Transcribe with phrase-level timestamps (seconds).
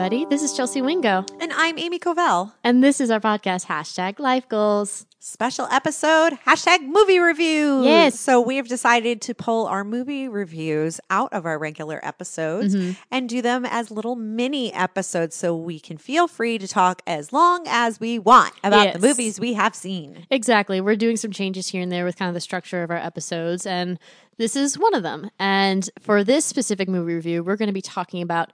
[0.00, 0.24] everybody.
[0.30, 2.54] This is Chelsea Wingo, And I'm Amy Covell.
[2.64, 5.04] and this is our podcast, hashtag Life Goals.
[5.18, 7.84] Special episode, hashtag movie reviews.
[7.84, 8.18] Yes.
[8.18, 12.92] So we have decided to pull our movie reviews out of our regular episodes Mm-hmm.
[13.10, 17.30] and do them as little mini episodes so we can feel free to talk as
[17.30, 18.94] long as we want about Yes.
[18.96, 20.26] the movies we have seen.
[20.30, 20.80] Exactly.
[20.80, 23.66] We're doing some changes here and there with kind of the structure of our episodes,
[23.66, 23.98] and
[24.38, 25.30] this is one of them.
[25.38, 28.52] And for this specific movie review, we're going to be talking about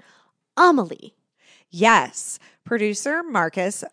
[0.57, 1.13] Amelie.
[1.71, 2.39] Yes.
[2.65, 3.85] Producer Marcus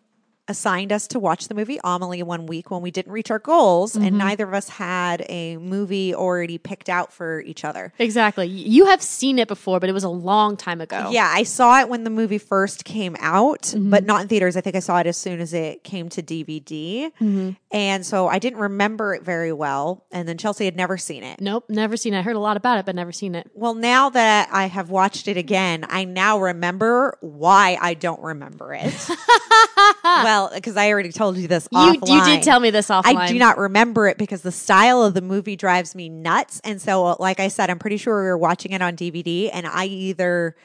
[0.48, 3.94] assigned us to watch the movie Amelie one week when we didn't reach our goals,
[3.94, 4.06] Mm-hmm.
[4.06, 7.92] and neither of us had a movie already picked out for each other.
[7.98, 8.46] Exactly.
[8.46, 11.10] You have seen it before, but it was a long time ago.
[11.12, 13.90] Yeah, I saw it when the movie first came out, Mm-hmm.
[13.90, 14.56] but not in theaters.
[14.56, 17.10] I think I saw it as soon as it came to DVD.
[17.20, 17.50] Mm-hmm.
[17.72, 20.04] And so I didn't remember it very well.
[20.12, 21.40] And then Chelsea had never seen it.
[21.40, 22.18] Nope, never seen it.
[22.18, 23.50] I heard a lot about it, but never seen it.
[23.54, 28.74] Well, now that I have watched it again, I now remember why I don't remember
[28.74, 28.94] it.
[30.04, 32.08] well, because I already told you this You, offline.
[32.08, 33.16] you did tell me this offline.
[33.16, 36.60] I do not remember it because the style of the movie drives me nuts.
[36.64, 39.66] And so, like I said, I'm pretty sure we were watching it on DVD and
[39.66, 40.56] I either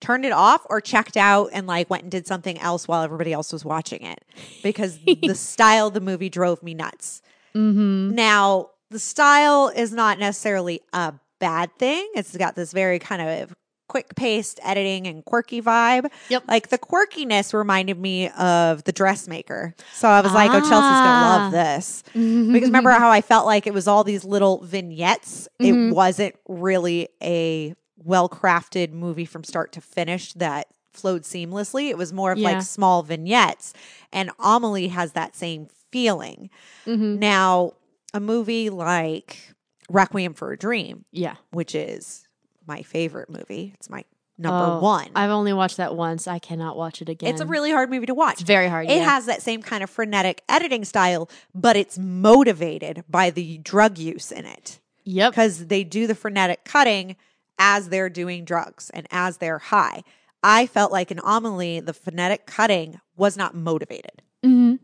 [0.00, 3.32] turned it off or checked out and like went and did something else while everybody
[3.32, 4.24] else was watching it
[4.62, 7.20] because the style of the movie drove me nuts.
[7.54, 8.14] Mm-hmm.
[8.14, 12.08] Now, the style is not necessarily a bad thing.
[12.14, 13.54] It's got this very kind of
[13.90, 16.08] quick paced editing and quirky vibe.
[16.28, 16.44] Yep.
[16.48, 19.74] Like the quirkiness reminded me of The Dressmaker.
[19.94, 21.38] So I was like, oh, Chelsea's going to Ah.
[21.42, 22.04] love this.
[22.14, 25.48] Because remember how I felt like it was all these little vignettes?
[25.60, 25.88] Mhm.
[25.90, 31.90] It wasn't really a well crafted movie from start to finish that flowed seamlessly.
[31.90, 32.50] It was more of Yeah.
[32.52, 33.72] like small vignettes.
[34.12, 36.48] And Amelie has that same feeling.
[36.86, 37.18] Mhm.
[37.18, 37.72] Now,
[38.14, 39.52] a movie like
[39.88, 41.34] Requiem for a Dream, Yeah.
[41.50, 42.26] which is
[42.70, 44.04] my favorite movie, it's my
[44.38, 45.08] number Oh, one.
[45.14, 46.26] I've only watched that once.
[46.28, 47.30] I cannot watch it again.
[47.32, 48.34] it's a really hard movie to watch.
[48.34, 48.86] It's very hard.
[48.88, 49.04] It yeah.
[49.04, 54.30] has that same kind of frenetic editing style, but it's motivated by the drug use
[54.32, 55.32] in it Yep.
[55.32, 57.16] because they do the frenetic cutting
[57.58, 60.02] as they're doing drugs and as they're high.
[60.42, 64.22] I felt like in Amelie, the frenetic cutting was not motivated.
[64.44, 64.76] hmm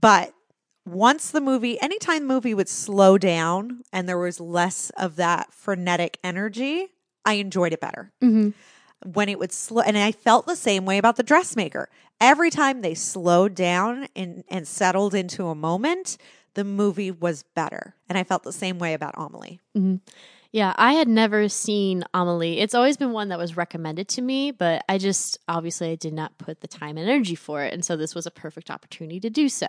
[0.00, 0.33] But
[0.86, 5.52] once the movie, anytime the movie would slow down and there was less of that
[5.52, 6.88] frenetic energy,
[7.24, 8.12] I enjoyed it better.
[8.20, 8.50] hmm
[9.04, 11.88] When it would slow, and I felt the same way about the dressmaker.
[12.20, 16.16] Every time they slowed down and, and settled into a moment,
[16.54, 17.96] the movie was better.
[18.08, 19.60] And I felt the same way about Amelie.
[20.54, 22.60] Yeah, I had never seen Amelie.
[22.60, 26.14] It's always been one that was recommended to me, but I just obviously I did
[26.14, 29.18] not put the time and energy for it, and so this was a perfect opportunity
[29.18, 29.66] to do so.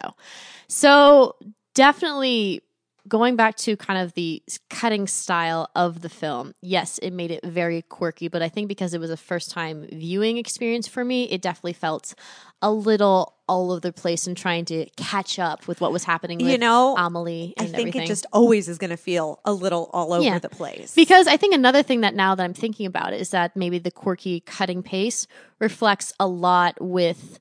[0.67, 1.37] So
[1.73, 2.61] definitely
[3.07, 6.53] going back to kind of the cutting style of the film.
[6.61, 9.87] Yes, it made it very quirky, but I think because it was a first time
[9.91, 12.13] viewing experience for me, it definitely felt
[12.61, 16.39] a little all over the place and trying to catch up with what was happening
[16.39, 18.01] with you know, Amelie I think everything.
[18.03, 20.39] it just always is going to feel a little all over Yeah.
[20.39, 20.93] the place.
[20.95, 23.91] Because I think another thing that now that I'm thinking about is that maybe the
[23.91, 25.27] quirky cutting pace
[25.59, 27.39] reflects a lot with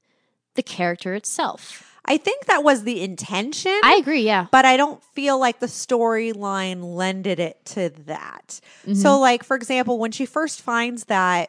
[0.54, 1.90] the character itself.
[2.06, 3.74] I think that was the intention.
[3.82, 4.46] I agree, yeah.
[4.52, 8.60] but I don't feel like the storyline lended it to that.
[8.82, 8.94] Mm-hmm.
[8.94, 11.48] So, like for example, when she first finds that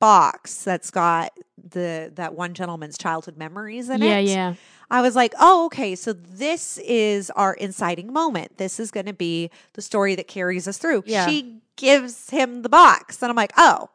[0.00, 1.32] box that's got
[1.70, 4.34] the that one gentleman's childhood memories in yeah, it, yeah.
[4.34, 4.54] yeah.
[4.90, 8.58] I was like, oh, okay, so this is our inciting moment.
[8.58, 11.04] This is going to be the story that carries us through.
[11.06, 11.26] Yeah.
[11.26, 13.88] She gives him the box, and I'm like, oh.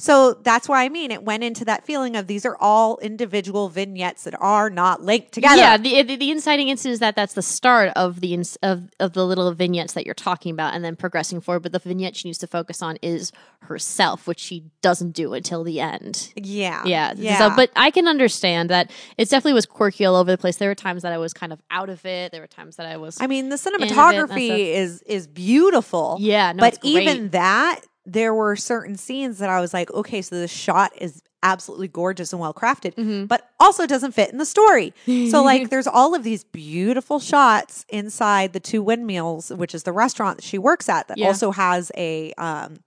[0.00, 3.68] So that's why I mean it went into that feeling of these are all individual
[3.68, 5.56] vignettes that are not linked together.
[5.56, 8.90] Yeah, the, the the inciting incident is that that's the start of the ins- of
[8.98, 11.60] of the little vignettes that you're talking about, and then progressing forward.
[11.60, 13.30] But the vignette she needs to focus on is
[13.62, 16.32] herself, which she doesn't do until the end.
[16.34, 17.12] yeah, Yeah.
[17.16, 17.38] yeah.
[17.38, 20.56] So, but I can understand that it definitely was quirky all over the place.
[20.56, 22.32] There were times that I was kind of out of it.
[22.32, 23.18] There were times that I was.
[23.20, 26.16] I mean, the cinematography is is beautiful.
[26.20, 27.80] yeah, no, but even that,
[28.12, 32.32] there were certain scenes that I was like, okay, so the shot is absolutely gorgeous
[32.32, 33.26] and well crafted, Mhm.
[33.28, 34.92] but also doesn't fit in the story.
[35.30, 39.92] so like, there's all of these beautiful shots inside the two windmills, which is the
[39.92, 41.28] restaurant that she works at, that Yeah.
[41.28, 42.80] also has a um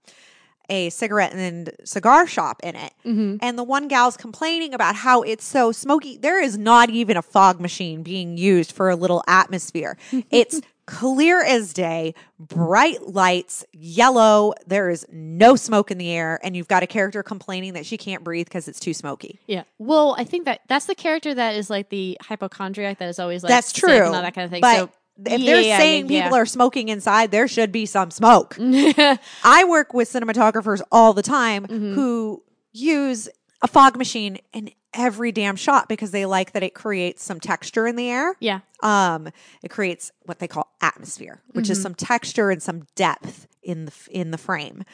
[0.70, 2.94] a cigarette and cigar shop in it.
[3.04, 3.38] Mhm.
[3.42, 6.16] And the one gal's complaining about how it's so smoky.
[6.16, 9.98] There is not even a fog machine being used for a little atmosphere.
[10.30, 14.52] it's clear as day, bright lights, yellow.
[14.66, 16.38] There is no smoke in the air.
[16.42, 19.40] And you've got a character complaining that she can't breathe because it's too smoky.
[19.46, 19.64] Yeah.
[19.78, 23.42] Well, I think that that's the character that is like the hypochondriac that is always
[23.42, 23.90] like That's true.
[23.90, 24.60] and all that kind of thing.
[24.60, 24.90] But so
[25.26, 26.42] if Yeah, they're yeah, saying yeah, people yeah.
[26.42, 28.56] are smoking inside, there should be some smoke.
[28.60, 31.94] I work with cinematographers all the time Mhm.
[31.94, 32.42] who
[32.72, 33.28] use
[33.62, 37.86] a fog machine in every damn shot because they like that it creates some texture
[37.86, 38.36] in the air.
[38.40, 38.60] Yeah.
[38.82, 39.28] Um,
[39.62, 43.92] it creates what they call atmosphere, which is some texture and some depth in the
[44.10, 44.84] in the frame.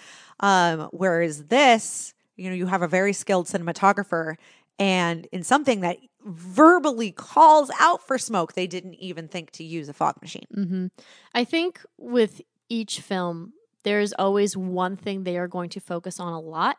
[0.41, 4.37] Um, whereas this, you know, you have a very skilled cinematographer,
[4.79, 9.89] and in something that verbally calls out for smoke, they didn't even think to use
[9.89, 10.47] a fog machine.
[10.57, 10.87] Mm-hmm.
[11.35, 13.53] I think with each film,
[13.83, 16.77] there's always one thing they are going to focus on a lot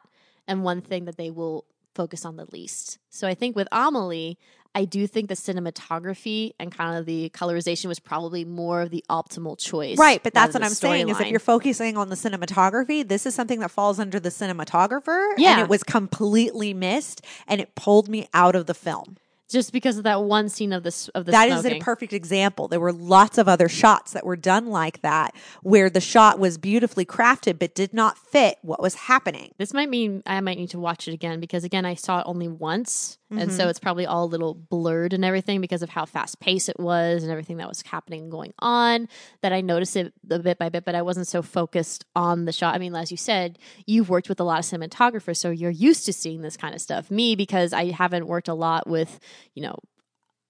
[0.47, 2.99] and one thing that they will focus on the least.
[3.09, 4.37] So I think with Amelie,
[4.73, 9.03] I do think the cinematography and kind of the colorization was probably more of the
[9.09, 9.97] optimal choice.
[9.97, 13.35] Right, but that's what I'm saying is if you're focusing on the cinematography, this is
[13.35, 15.33] something that falls under the cinematographer.
[15.37, 15.53] Yeah.
[15.53, 19.17] And it was completely missed and it pulled me out of the film.
[19.51, 22.67] Just because of that one scene of this of the That is a perfect example.
[22.67, 26.57] There were lots of other shots that were done like that where the shot was
[26.57, 29.51] beautifully crafted but did not fit what was happening.
[29.57, 32.23] This might mean I might need to watch it again because again I saw it
[32.25, 33.57] only once and Mm-hmm.
[33.57, 36.79] so it's probably all a little blurred and everything because of how fast paced it
[36.79, 39.07] was and everything that was happening and going on
[39.41, 42.51] that I noticed it the bit by bit but I wasn't so focused on the
[42.51, 42.75] shot.
[42.75, 43.57] I mean as you said,
[43.87, 46.81] you've worked with a lot of cinematographers so you're used to seeing this kind of
[46.81, 47.09] stuff.
[47.09, 49.19] Me because I haven't worked a lot with,
[49.55, 49.77] you know,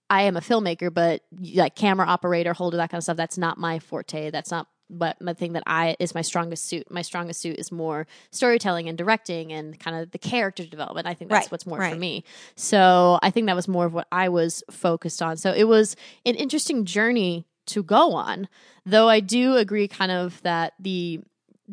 [0.09, 1.21] I am a filmmaker, but
[1.55, 4.29] like camera operator, holder, that kind of stuff, that's not my forte.
[4.29, 6.91] That's not but my thing that I is my strongest suit.
[6.91, 11.07] My strongest suit is more storytelling and directing and kind of the character development.
[11.07, 11.93] I think that's Right, what's more right.
[11.93, 12.23] for me.
[12.55, 15.37] So I think that was more of what I was focused on.
[15.37, 15.95] So it was
[16.25, 18.47] an interesting journey to go on,
[18.85, 21.21] though I do agree kind of that the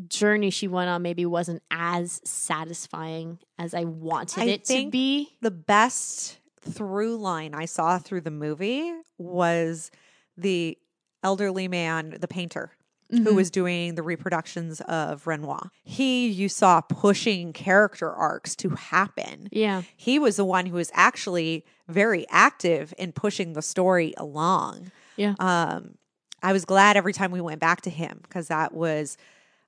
[0.07, 5.31] journey she went on maybe wasn't as satisfying as I wanted I it to be.
[5.41, 9.91] The best through line I saw through the movie was
[10.37, 10.79] the
[11.25, 12.71] elderly man, the painter.
[13.13, 13.25] Mm-hmm.
[13.25, 15.71] Who was doing the reproductions of Renoir?
[15.83, 19.49] He, you saw pushing character arcs to happen.
[19.51, 19.81] Yeah.
[19.97, 24.93] He was the one who was actually very active in pushing the story along.
[25.17, 25.35] Yeah.
[25.39, 25.95] Um,
[26.43, 29.17] I was glad every time we went back to him because that was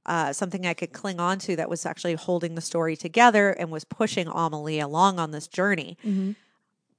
[0.04, 3.70] uh, something I could cling on to that was actually holding the story together and
[3.70, 5.96] was pushing Amelie along on this journey.
[6.04, 6.36] Mhm.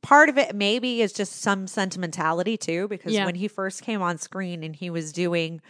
[0.02, 3.26] Part of it maybe is just some sentimentality too, because Yeah.
[3.26, 5.62] when he first came on screen and he was doing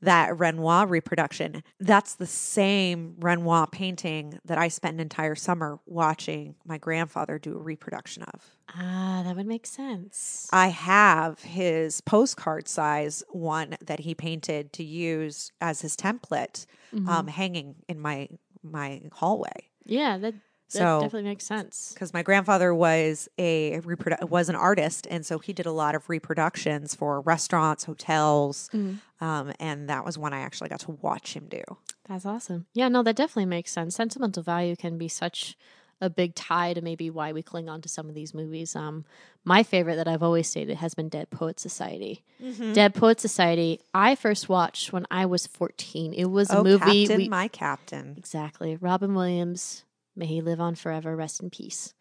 [0.00, 6.54] that Renoir reproduction, that's the same Renoir painting that I spent an entire summer watching
[6.64, 8.44] my grandfather do a reproduction of.
[8.74, 10.48] Ah, that would make sense.
[10.52, 17.08] I have his postcard size one that he painted to use as his template, Mm-hmm.
[17.08, 18.28] um, hanging in my
[18.62, 19.68] my hallway.
[19.84, 20.34] Yeah, that,
[20.72, 21.92] that So- definitely makes sense.
[21.94, 25.94] Because my grandfather was a reprodu- was an artist, and so he did a lot
[25.94, 29.24] of reproductions for restaurants, hotels, Mm-hmm.
[29.24, 31.62] um, and that was one I actually got to watch him do.
[32.08, 32.66] That's awesome.
[32.74, 33.94] Yeah, no, that definitely makes sense.
[33.96, 35.56] Sentimental value can be such
[36.00, 38.76] a big tie to maybe why we cling on to some of these movies.
[38.76, 39.04] Um,
[39.44, 42.22] my favorite that I've always stated has been Dead Poet Society.
[42.40, 42.72] Mm-hmm.
[42.72, 46.12] Dead Poet Society, I first watched when I was 14.
[46.14, 47.06] It was a Oh, movie.
[47.06, 48.14] Captain, we, my captain.
[48.16, 48.76] Exactly.
[48.76, 49.82] Robin Williams,
[50.18, 51.94] may he live on forever, rest in peace.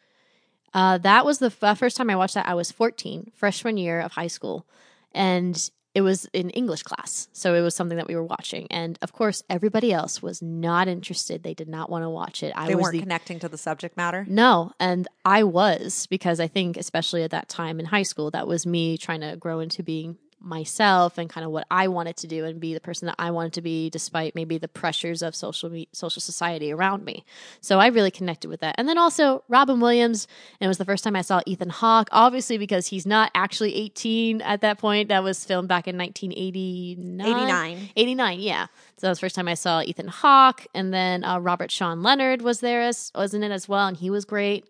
[0.74, 2.48] Uh, that was the f- first time I watched that.
[2.48, 4.68] I was 14, freshman year of high school.
[5.14, 7.28] And it was in English class.
[7.34, 8.68] So it was something that we were watching.
[8.70, 11.42] And of course, everybody else was not interested.
[11.42, 12.54] They did not want to watch it.
[12.56, 14.24] I They weren't the connecting to the subject matter.
[14.30, 18.46] no, and I was because I think, especially at that time in high school, that
[18.48, 22.28] was me trying to grow into being myself and kind of what I wanted to
[22.28, 25.36] do and be the person that I wanted to be, despite maybe the pressures of
[25.36, 27.26] social me- social society around me.
[27.62, 28.76] So I really connected with that.
[28.78, 30.28] And then also Robin Williams,
[30.60, 33.76] and it was the first time I saw Ethan Hawke, obviously because he's not actually
[33.76, 35.10] 18 at that point.
[35.10, 37.22] That was filmed back in 1989.
[37.22, 37.90] 89.
[37.96, 38.66] 89, yeah.
[38.98, 42.04] So that was the first time I saw Ethan Hawke, and then uh, Robert Sean
[42.04, 44.66] Leonard was there as was in it as well, and he was great.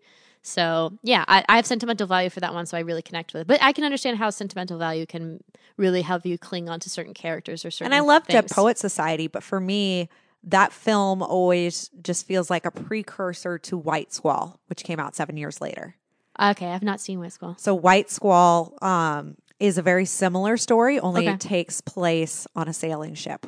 [0.48, 3.42] So yeah, I, I have sentimental value for that one, so I really connect with
[3.42, 3.46] it.
[3.46, 5.42] But I can understand how sentimental value can
[5.76, 7.92] really help you cling on to certain characters or certain.
[7.92, 8.26] And I love.
[8.50, 10.08] Poet Society, but for me,
[10.44, 15.36] that film always just feels like a precursor to White Squall, which came out seven
[15.36, 15.96] years later.
[16.40, 17.56] Okay, I've not seen White Squall.
[17.58, 21.34] So White Squall um, is a very similar story, only Okay.
[21.34, 23.46] it takes place on a sailing ship.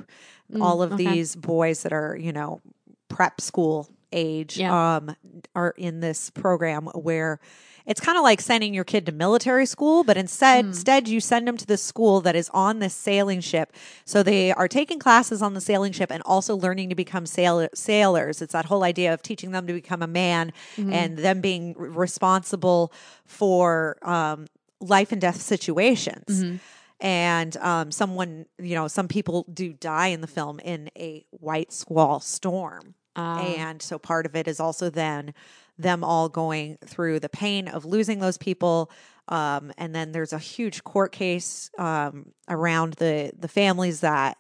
[0.61, 1.05] All of okay.
[1.05, 2.61] these boys that are, you know,
[3.09, 4.97] prep school age Yeah.
[4.97, 5.17] um,
[5.55, 7.41] are in this program where
[7.87, 11.49] it's kind of like sending your kid to military school, but instead, instead you send
[11.49, 13.73] them to the school that is on this sailing ship.
[14.05, 17.69] So they are taking classes on the sailing ship and also learning to become sail-
[17.75, 18.43] sailors.
[18.43, 21.87] It's that whole idea of teaching them to become a man and them being r-
[21.87, 22.93] responsible
[23.25, 24.47] for um,
[24.81, 26.61] life and death situations.
[27.01, 31.73] And um, someone, you know, some people do die in the film in a white
[31.73, 32.95] squall storm.
[33.21, 33.41] Ah.
[33.41, 35.35] And so part of it is also then
[35.79, 38.91] them all going through the pain of losing those people.
[39.29, 44.37] Um, and then there's a huge court case um, around the the families that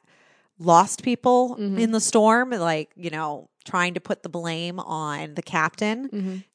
[0.58, 5.42] lost people in the storm, like you know, trying to put the blame on the
[5.42, 6.08] captain.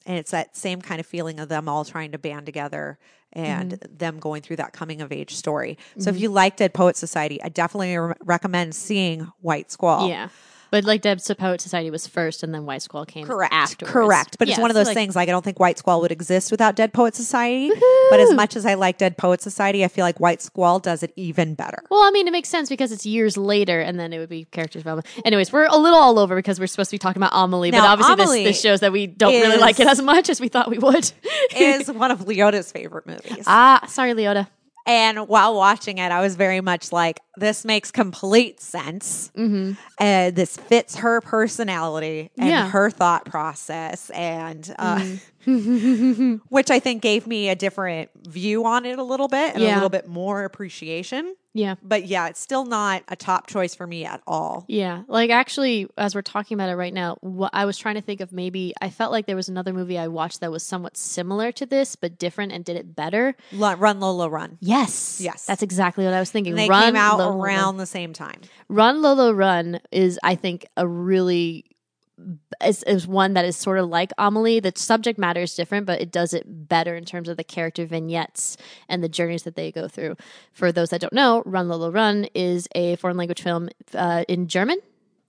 [0.06, 3.00] And it's that same kind of feeling of them all trying to band together
[3.34, 5.78] and them going through that coming of age story.
[5.98, 10.08] So if you like Dead Poet Society, I definitely re- recommend seeing White Squall.
[10.08, 10.30] Yeah.
[10.76, 13.54] But like Deb's Poet Society was first and then White Squall came Correct.
[13.54, 13.94] afterwards.
[13.94, 14.38] Correct.
[14.38, 16.52] But it's one of those like, things like I don't think White Squall would exist
[16.52, 17.72] without Dead Poet Society.
[18.10, 21.02] But as much as I like Dead Poet Society, I feel like White Squall does
[21.02, 21.82] it even better.
[21.90, 24.44] Well, I mean, it makes sense because it's years later, and then it would be
[24.52, 25.08] character development.
[25.24, 27.80] Anyways, we're a little all over because we're supposed to be talking about Amelie, but
[27.80, 30.50] obviously Amelie this, this shows that we don't really like it as much as we
[30.50, 31.10] thought we would.
[31.56, 33.46] is one of Leota's favorite movies.
[33.48, 34.48] ah, sorry, Leota.
[34.88, 39.32] And while watching it, I was very much like, this makes complete sense.
[39.36, 39.74] Mm-hmm.
[40.00, 42.70] And this fits her personality and Yeah.
[42.70, 44.10] her thought process.
[44.12, 45.00] And, uh,
[45.46, 46.36] Mm-hmm.
[46.50, 49.74] which I think gave me a different view on it a little bit and a
[49.76, 51.36] little bit more appreciation.
[51.56, 51.76] Yeah.
[51.82, 54.66] But yeah, it's still not a top choice for me at all.
[54.68, 58.02] Yeah, like actually, as we're talking about it right now, what I was trying to
[58.02, 60.98] think of maybe I felt like there was another movie I watched that was somewhat
[60.98, 63.36] similar to this but different and did it better.
[63.54, 64.58] Run Lola Run.
[64.60, 65.46] Yes, Yes.
[65.46, 66.52] that's exactly what I was thinking.
[66.52, 67.38] And they Run, came out Run.
[67.40, 68.42] around the same time.
[68.68, 71.66] Run Lola Run is I think a really
[72.64, 74.60] is, is one that is sort of like Amelie.
[74.60, 77.86] The subject matter is different, but it does it better in terms of the character
[77.86, 78.58] vignettes
[78.88, 80.16] and the journeys that they go through.
[80.54, 84.48] For those that don't know, Run Lola Run is a foreign language film uh, in
[84.48, 84.78] German,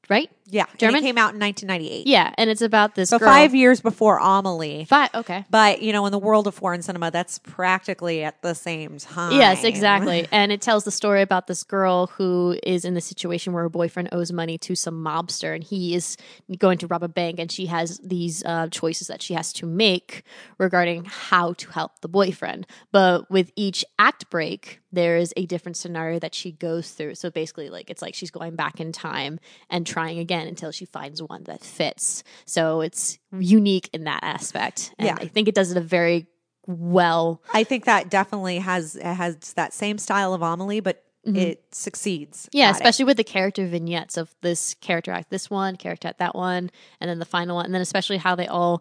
[0.09, 0.31] right?
[0.49, 0.67] Yeah.
[0.79, 1.01] German?
[1.01, 2.07] it came out in 1998.
[2.07, 3.29] Yeah, and it's about this So girl.
[3.29, 4.85] five years before Amelie.
[4.85, 5.11] Five.
[5.15, 5.45] Okay.
[5.51, 9.33] But, you know, in the world of foreign cinema, that's practically at the same time.
[9.33, 10.29] Yes, exactly.
[10.31, 13.69] And it tells the story about this girl who is in the situation where her
[13.69, 16.17] boyfriend owes money to some mobster and he is
[16.59, 19.67] going to rob a bank and she has these uh, choices that she has to
[19.67, 20.23] make
[20.59, 22.67] regarding how to help the boyfriend.
[22.93, 27.17] But with each act break, there is a different scenario that she goes through.
[27.17, 30.85] So basically, like it's like she's going back in time and trying again until she
[30.85, 32.25] finds one that fits.
[32.45, 34.95] So it's unique in that aspect.
[34.99, 35.17] And Yeah.
[35.19, 36.27] I think it does it a very
[36.67, 37.41] well.
[37.55, 42.45] I think that definitely has it has that same style of Amelie, but it succeeds.
[42.45, 42.59] Mm-hmm.
[42.59, 42.77] Yeah, at it.
[42.77, 46.71] especially with the character vignettes of this character act this one, character at that one,
[47.01, 48.81] and then the final one, and then especially how they all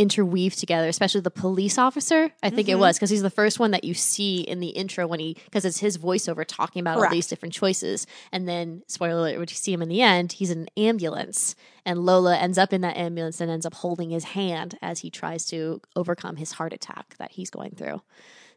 [0.00, 2.30] interweave together, especially the police officer.
[2.42, 2.80] I think it Mm-hmm.
[2.80, 5.64] was because he's the first one that you see in the intro when he because
[5.64, 9.54] it's his voiceover talking about all these different choices, and then spoiler alert, when you
[9.54, 11.54] see him in the end, he's in an ambulance,
[11.84, 15.10] and Lola ends up in that ambulance and ends up holding his hand as he
[15.10, 18.00] tries to overcome his heart attack that he's going through.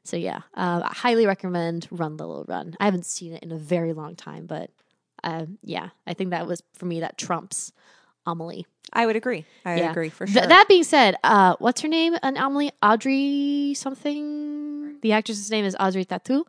[0.03, 2.75] So yeah, uh, I highly recommend Run Lola Run.
[2.79, 4.69] I haven't seen it in a very long time, but
[5.23, 7.71] uh, yeah, I think that was for me that trumps
[8.25, 8.65] Amelie.
[8.91, 9.45] I would agree.
[9.65, 9.91] I yeah.
[9.91, 10.47] agree for Th- sure.
[10.47, 12.15] that being said, uh, what's her name?
[12.21, 14.99] An Amelie Audrey something.
[15.01, 16.43] The actress's name is Audrey Tautou.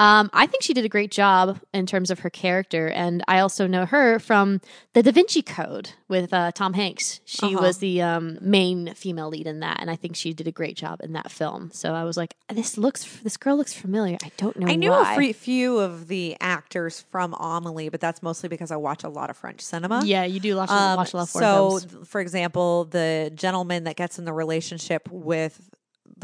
[0.00, 3.38] Um, I think she did a great job in terms of her character, and I
[3.38, 4.60] also know her from
[4.92, 7.20] the Da Vinci Code with uh, Tom Hanks.
[7.24, 7.62] She Uh-huh.
[7.62, 10.76] was the um, main female lead in that, and I think she did a great
[10.76, 11.70] job in that film.
[11.72, 14.66] So I was like, "This looks, this girl looks familiar." I don't know.
[14.66, 15.12] I knew why.
[15.12, 19.08] a free, few of the actors from Amelie, but that's mostly because I watch a
[19.08, 20.02] lot of French cinema.
[20.04, 22.08] Yeah, you do watch, Um, watch a lot of foreign so, films.
[22.08, 25.70] for example, the gentleman that gets in the relationship with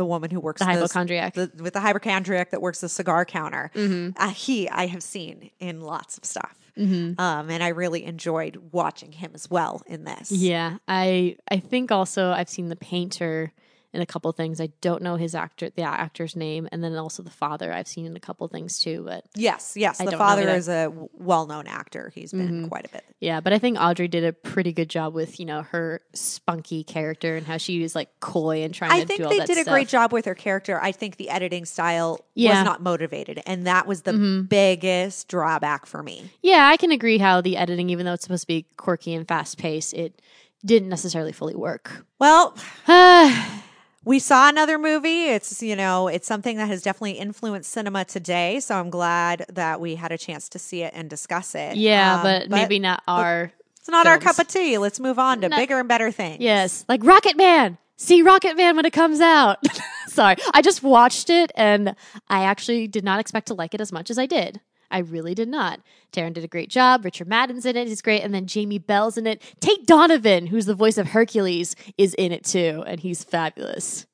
[0.00, 1.35] the woman who works The hypochondriac.
[1.35, 3.71] the, with the hypochondriac that works the cigar counter.
[3.75, 4.16] Mm-hmm.
[4.16, 9.12] Uh, he I have seen in lots of stuff, um, and I really enjoyed watching
[9.12, 10.33] him as well in this.
[10.33, 13.52] Yeah, I I think also I've seen the painter
[13.92, 14.61] in a couple things.
[14.61, 18.06] I don't know his actor the actor's name, and then also the father I've seen
[18.06, 19.02] in a couple things too.
[19.06, 20.00] But Yes, yes.
[20.00, 22.12] I the father is a well-known actor.
[22.14, 23.04] He's been in quite a bit.
[23.20, 26.85] yeah, but I think Audrey did a pretty good job with you know her spunky
[26.85, 29.38] character and how she was like coy and trying I to think do all they
[29.38, 30.80] that did a great job with her character.
[30.80, 32.59] I think the editing style Yeah.
[32.61, 34.42] was not motivated, and that was the Mm-hmm.
[34.47, 36.30] biggest drawback for me.
[36.42, 39.26] Yeah, I can agree how the editing, even though it's supposed to be quirky and
[39.26, 40.20] fast paced, it
[40.64, 42.04] didn't necessarily fully work.
[42.18, 42.54] Well,
[44.04, 45.25] we saw another movie.
[45.26, 48.61] It's you know, it's something that has definitely influenced cinema today.
[48.61, 51.76] So I'm glad that we had a chance to see it and discuss it.
[51.76, 53.52] yeah, Um, but, maybe not our.
[53.78, 54.78] it's not our cup of tea.
[54.78, 56.38] Let's move on to No- bigger and better things.
[56.40, 57.78] Yes, like Rocket Man.
[57.97, 59.59] See Rocket Man when it comes out.
[60.09, 61.95] Sorry, I just watched it and
[62.28, 64.61] I actually did not expect to like it as much as I did.
[64.90, 65.80] I really did not.
[66.12, 67.04] Taron did a great job.
[67.04, 67.88] Richard Madden's in it.
[67.88, 68.23] He's great.
[68.23, 69.42] And then Jamie Bell's in it.
[69.61, 72.85] Tate Donovan, who's the voice of Hercules, is in it too.
[72.87, 74.06] And he's fabulous.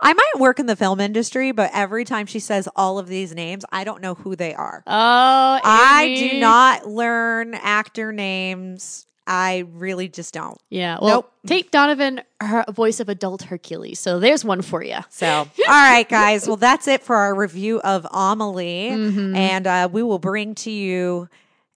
[0.00, 3.34] I might work in the film industry, but every time she says all of these
[3.34, 4.82] names, I don't know who they are.
[4.86, 10.58] Oh, I do not learn actor names I really just don't.
[10.68, 10.98] Yeah.
[11.00, 11.32] Well, Nope.
[11.46, 13.98] Tate Donovan, her voice of adult Hercules.
[14.00, 14.98] So there's one for you.
[15.10, 16.46] So, all right, guys.
[16.46, 18.90] Well, that's it for our review of Amelie.
[18.90, 19.36] Mm-hmm.
[19.36, 21.28] And uh, we will bring to you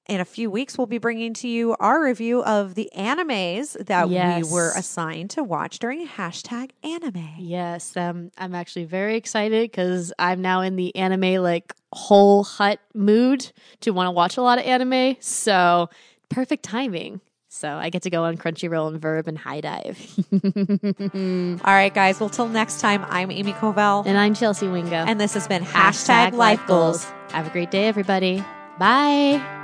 [0.09, 4.09] in a few weeks, we'll be bringing to you our review of the animes that
[4.09, 4.45] Yes.
[4.45, 7.29] we were assigned to watch during hashtag anime.
[7.39, 12.79] Yes, um, I'm actually very excited because I'm now in the anime like whole hut
[12.95, 13.51] mood
[13.81, 15.17] to want to watch a lot of anime.
[15.19, 15.91] So
[16.29, 17.21] perfect timing.
[17.57, 21.61] So I get to go on Crunchyroll and VRV and HIDIVE.
[21.65, 22.21] All right, guys.
[22.21, 24.05] Well, till next time, I'm Amy Covell.
[24.05, 24.97] and I'm Chelsea Wingo.
[24.97, 27.05] And this has been hashtag life goals.
[27.31, 28.45] Have a great day, everybody.
[28.79, 29.56] Bye.